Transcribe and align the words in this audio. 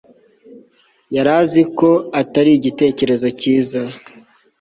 yari 1.15 1.31
azi 1.41 1.61
ko 1.77 1.89
atari 2.21 2.51
igitekerezo 2.55 3.27
cyiza 3.39 3.81